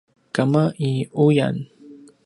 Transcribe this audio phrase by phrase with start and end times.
[0.35, 0.91] kama i
[1.25, 1.55] uyan